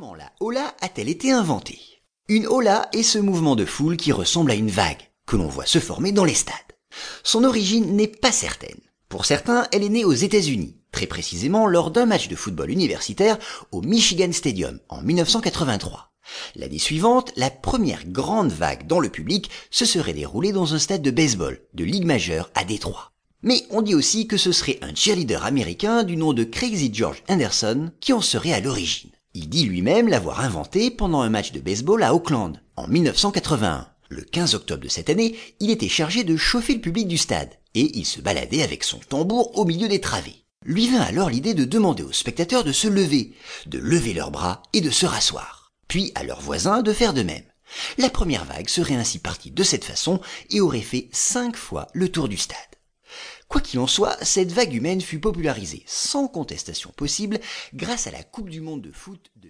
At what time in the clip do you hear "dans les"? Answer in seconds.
6.12-6.34